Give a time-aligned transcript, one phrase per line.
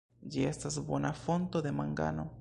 [0.35, 2.29] Ĝi estas bona fonto de mangano.